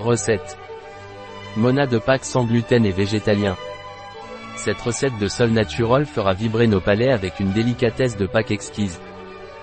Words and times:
Recette. 0.00 0.56
Mona 1.56 1.86
de 1.86 1.98
Pâques 1.98 2.24
sans 2.24 2.44
gluten 2.44 2.86
et 2.86 2.92
végétalien. 2.92 3.56
Cette 4.54 4.80
recette 4.80 5.18
de 5.18 5.26
sol 5.26 5.50
natural 5.50 6.06
fera 6.06 6.34
vibrer 6.34 6.68
nos 6.68 6.80
palais 6.80 7.10
avec 7.10 7.40
une 7.40 7.50
délicatesse 7.50 8.16
de 8.16 8.26
Pâques 8.26 8.52
exquise. 8.52 9.00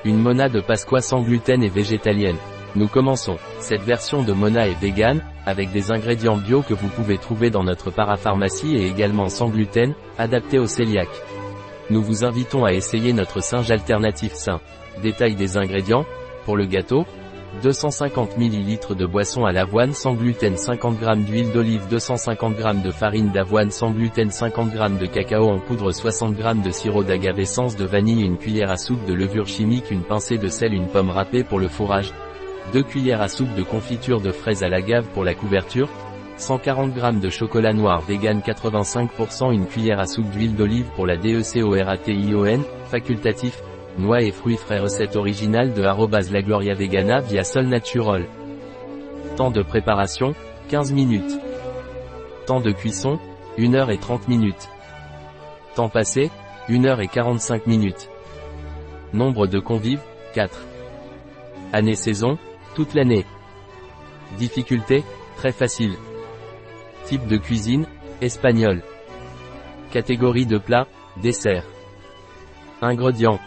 Une 0.04 0.18
Mona 0.18 0.50
de 0.50 0.60
Pasqua 0.60 1.00
sans 1.00 1.22
gluten 1.22 1.64
et 1.64 1.70
végétalienne. 1.70 2.36
Nous 2.76 2.90
commençons. 2.90 3.38
Cette 3.62 3.84
version 3.84 4.24
de 4.24 4.34
Mona 4.34 4.68
est 4.68 4.78
vegan, 4.78 5.22
avec 5.46 5.72
des 5.72 5.92
ingrédients 5.92 6.36
bio 6.36 6.62
que 6.64 6.74
vous 6.74 6.90
pouvez 6.90 7.18
trouver 7.18 7.50
dans 7.50 7.64
notre 7.64 7.90
parapharmacie 7.90 8.76
et 8.76 8.88
également 8.88 9.30
sans 9.30 9.48
gluten, 9.48 9.94
adapté 10.18 10.60
au 10.60 10.66
cœliaque. 10.66 11.22
Nous 11.90 12.04
vous 12.04 12.26
invitons 12.26 12.66
à 12.66 12.74
essayer 12.74 13.14
notre 13.14 13.42
singe 13.42 13.72
alternatif 13.72 14.34
sain. 14.34 14.60
Détail 15.02 15.36
des 15.36 15.56
ingrédients. 15.56 16.06
Pour 16.44 16.58
le 16.58 16.66
gâteau, 16.66 17.06
250 17.62 18.38
ml 18.38 18.96
de 18.96 19.06
boisson 19.06 19.46
à 19.46 19.52
l'avoine 19.52 19.94
sans 19.94 20.14
gluten 20.14 20.58
50 20.58 21.00
g 21.00 21.06
d'huile 21.26 21.52
d'olive 21.52 21.88
250 21.90 22.58
g 22.58 22.64
de 22.84 22.92
farine 22.92 23.32
d'avoine 23.32 23.72
sans 23.72 23.92
gluten 23.92 24.30
50 24.30 24.72
g 24.72 24.80
de 25.00 25.06
cacao 25.06 25.50
en 25.50 25.60
poudre 25.60 25.92
60 25.92 26.38
g 26.38 26.44
de 26.64 26.72
sirop 26.72 27.04
d'agave 27.04 27.40
essence 27.40 27.76
de 27.76 27.86
vanille 27.86 28.26
une 28.26 28.38
cuillère 28.38 28.72
à 28.72 28.78
soupe 28.78 29.06
de 29.06 29.14
levure 29.14 29.48
chimique 29.48 29.90
une 29.90 30.04
pincée 30.04 30.38
de 30.38 30.48
sel 30.48 30.74
une 30.74 30.88
pomme 30.88 31.10
râpée 31.10 31.44
pour 31.44 31.60
le 31.60 31.68
fourrage 31.68 32.12
2 32.74 32.84
cuillères 32.84 33.22
à 33.22 33.30
soupe 33.30 33.54
de 33.56 33.64
confiture 33.64 34.22
de 34.22 34.32
fraises 34.32 34.64
à 34.64 34.70
l'agave 34.70 35.06
pour 35.14 35.24
la 35.24 35.34
couverture 35.34 35.90
140 36.38 36.94
g 36.94 37.20
de 37.22 37.30
chocolat 37.30 37.74
noir 37.74 38.02
vegan 38.02 38.42
85% 38.42 39.54
une 39.54 39.66
cuillère 39.66 40.00
à 40.00 40.08
soupe 40.08 40.30
d'huile 40.30 40.56
d'olive 40.56 40.88
pour 40.96 41.08
la 41.08 41.16
DECORATION, 41.16 42.60
facultatif 42.90 43.62
Noix 43.98 44.22
et 44.22 44.32
fruits 44.32 44.58
frais 44.58 44.80
recette 44.80 45.16
originale 45.16 45.74
de 45.74 45.82
la 45.82 46.42
Gloria 46.42 46.74
Vegana 46.74 47.22
via 47.22 47.46
Sol 47.46 47.68
Natural. 47.68 48.26
Temps 49.38 49.52
de 49.52 49.62
préparation, 49.62 50.36
15 50.68 50.92
minutes. 50.92 51.40
Temps 52.46 52.60
de 52.60 52.72
cuisson, 52.72 53.20
1 53.58 53.74
heure 53.74 53.92
et 53.92 53.98
30 53.98 54.28
minutes. 54.28 54.70
Temps 55.76 55.88
passé, 55.88 56.30
1 56.68 56.84
heure 56.84 57.00
et 57.00 57.08
45 57.08 57.68
minutes. 57.68 58.10
Nombre 59.14 59.48
de 59.48 59.60
convives, 59.60 60.04
4. 60.34 60.66
Année-saison, 61.72 62.38
toute 62.76 62.96
l'année. 62.96 63.26
Difficulté, 64.38 65.06
très 65.38 65.54
facile. 65.54 65.96
Type 67.06 67.28
de 67.28 67.38
cuisine, 67.38 67.86
espagnol. 68.20 68.82
Catégorie 69.92 70.46
de 70.46 70.58
plat, 70.58 70.86
dessert. 71.22 71.64
Ingrédients. 72.82 73.40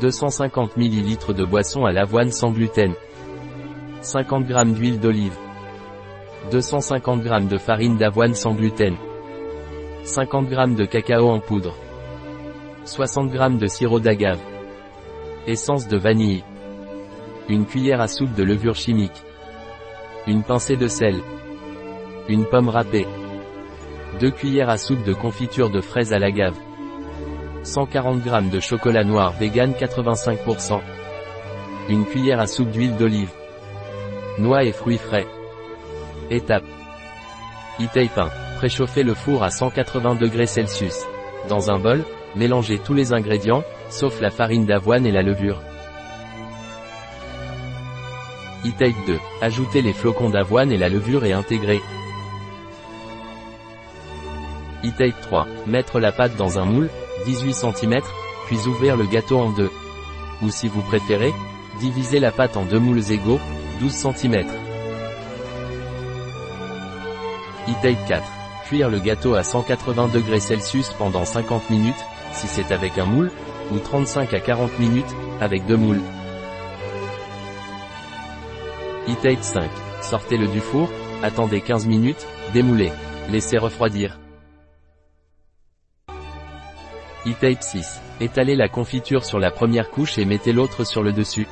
250 0.00 0.76
ml 0.76 1.34
de 1.34 1.44
boisson 1.44 1.84
à 1.84 1.92
l'avoine 1.92 2.32
sans 2.32 2.50
gluten, 2.50 2.94
50 4.00 4.46
g 4.48 4.54
d'huile 4.72 5.00
d'olive, 5.00 5.36
250 6.50 7.22
g 7.22 7.30
de 7.48 7.58
farine 7.58 7.98
d'avoine 7.98 8.34
sans 8.34 8.54
gluten, 8.54 8.96
50 10.04 10.48
g 10.48 10.74
de 10.76 10.84
cacao 10.86 11.28
en 11.28 11.40
poudre, 11.40 11.74
60 12.84 13.32
g 13.32 13.38
de 13.58 13.66
sirop 13.66 14.00
d'agave, 14.00 14.40
essence 15.46 15.86
de 15.88 15.98
vanille, 15.98 16.42
une 17.48 17.66
cuillère 17.66 18.00
à 18.00 18.08
soupe 18.08 18.34
de 18.34 18.42
levure 18.42 18.76
chimique, 18.76 19.22
une 20.26 20.42
pincée 20.42 20.76
de 20.76 20.88
sel, 20.88 21.16
une 22.28 22.46
pomme 22.46 22.70
râpée, 22.70 23.06
2 24.20 24.30
cuillères 24.30 24.70
à 24.70 24.78
soupe 24.78 25.04
de 25.04 25.12
confiture 25.12 25.68
de 25.68 25.80
fraises 25.80 26.12
à 26.12 26.18
l'agave, 26.18 26.56
140 27.64 28.24
g 28.24 28.50
de 28.50 28.60
chocolat 28.60 29.04
noir 29.04 29.32
vegan 29.38 29.72
85%. 29.72 30.80
Une 31.88 32.04
cuillère 32.04 32.40
à 32.40 32.48
soupe 32.48 32.70
d'huile 32.70 32.96
d'olive. 32.96 33.30
Noix 34.38 34.64
et 34.64 34.72
fruits 34.72 34.98
frais. 34.98 35.26
Étape. 36.30 36.64
e 37.80 37.84
1. 37.84 38.28
Préchauffez 38.58 39.04
le 39.04 39.14
four 39.14 39.44
à 39.44 39.50
180 39.50 40.16
degrés 40.16 40.46
Celsius. 40.46 41.04
Dans 41.48 41.70
un 41.70 41.78
bol, 41.78 42.04
mélangez 42.34 42.78
tous 42.78 42.94
les 42.94 43.12
ingrédients, 43.12 43.62
sauf 43.90 44.20
la 44.20 44.30
farine 44.30 44.66
d'avoine 44.66 45.06
et 45.06 45.12
la 45.12 45.22
levure. 45.22 45.60
e 48.64 49.06
2. 49.06 49.18
Ajoutez 49.40 49.82
les 49.82 49.92
flocons 49.92 50.30
d'avoine 50.30 50.72
et 50.72 50.78
la 50.78 50.88
levure 50.88 51.24
et 51.24 51.32
intégrez. 51.32 51.80
e 54.84 55.12
3. 55.22 55.46
Mettre 55.68 56.00
la 56.00 56.10
pâte 56.10 56.36
dans 56.36 56.58
un 56.58 56.64
moule, 56.64 56.90
18 57.24 57.54
cm, 57.54 58.00
puis 58.46 58.58
ouvrir 58.66 58.96
le 58.96 59.06
gâteau 59.06 59.38
en 59.38 59.50
deux. 59.50 59.70
Ou 60.42 60.50
si 60.50 60.68
vous 60.68 60.82
préférez, 60.82 61.32
diviser 61.80 62.20
la 62.20 62.32
pâte 62.32 62.56
en 62.56 62.64
deux 62.64 62.78
moules 62.78 63.12
égaux, 63.12 63.40
12 63.80 63.92
cm. 63.92 64.44
e 67.68 68.08
4. 68.08 68.22
Cuire 68.66 68.90
le 68.90 68.98
gâteau 68.98 69.34
à 69.34 69.42
180 69.42 70.08
degrés 70.08 70.40
Celsius 70.40 70.90
pendant 70.98 71.24
50 71.24 71.70
minutes, 71.70 71.94
si 72.32 72.46
c'est 72.46 72.72
avec 72.72 72.98
un 72.98 73.04
moule, 73.04 73.30
ou 73.70 73.78
35 73.78 74.34
à 74.34 74.40
40 74.40 74.78
minutes, 74.78 75.14
avec 75.40 75.66
deux 75.66 75.76
moules. 75.76 76.00
e 79.08 79.36
5. 79.40 79.70
Sortez-le 80.02 80.48
du 80.48 80.60
four, 80.60 80.88
attendez 81.22 81.60
15 81.60 81.86
minutes, 81.86 82.26
démoulez. 82.52 82.92
Laissez 83.30 83.58
refroidir 83.58 84.18
e 87.26 87.56
6. 87.60 88.00
Étalez 88.20 88.56
la 88.56 88.68
confiture 88.68 89.24
sur 89.24 89.38
la 89.38 89.50
première 89.50 89.90
couche 89.90 90.18
et 90.18 90.24
mettez 90.24 90.52
l'autre 90.52 90.84
sur 90.84 91.02
le 91.02 91.12
dessus. 91.12 91.46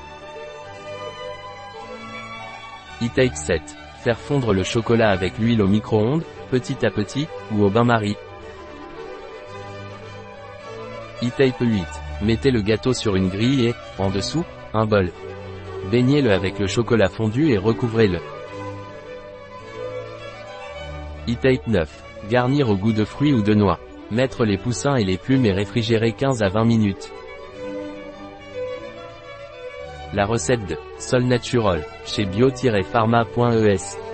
e 3.00 3.06
7. 3.32 3.62
Faire 4.02 4.18
fondre 4.18 4.52
le 4.52 4.64
chocolat 4.64 5.10
avec 5.10 5.38
l'huile 5.38 5.62
au 5.62 5.68
micro-ondes, 5.68 6.24
petit 6.50 6.84
à 6.84 6.90
petit, 6.90 7.28
ou 7.52 7.64
au 7.64 7.70
bain-marie. 7.70 8.16
e 11.22 11.28
8. 11.60 11.86
Mettez 12.22 12.50
le 12.50 12.62
gâteau 12.62 12.92
sur 12.92 13.14
une 13.14 13.28
grille 13.28 13.66
et, 13.66 13.74
en 13.98 14.10
dessous, 14.10 14.44
un 14.74 14.86
bol. 14.86 15.10
Baignez-le 15.90 16.32
avec 16.32 16.58
le 16.58 16.66
chocolat 16.66 17.08
fondu 17.08 17.52
et 17.52 17.58
recouvrez-le. 17.58 18.18
e 21.28 21.58
9. 21.66 22.02
Garnir 22.28 22.68
au 22.68 22.76
goût 22.76 22.92
de 22.92 23.04
fruits 23.04 23.32
ou 23.32 23.42
de 23.42 23.54
noix. 23.54 23.78
Mettre 24.10 24.44
les 24.44 24.58
poussins 24.58 24.96
et 24.96 25.04
les 25.04 25.16
plumes 25.16 25.46
et 25.46 25.52
réfrigérer 25.52 26.12
15 26.12 26.42
à 26.42 26.48
20 26.48 26.64
minutes. 26.64 27.12
La 30.12 30.26
recette 30.26 30.66
de 30.66 30.76
Sol 30.98 31.22
Natural 31.22 31.84
chez 32.04 32.24
bio-pharma.es 32.24 34.09